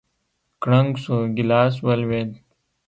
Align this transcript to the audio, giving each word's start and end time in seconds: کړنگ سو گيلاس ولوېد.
کړنگ 0.61 0.91
سو 1.03 1.15
گيلاس 1.35 1.73
ولوېد. 1.85 2.31